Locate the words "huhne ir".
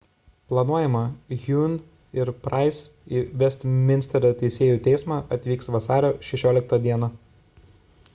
1.41-2.31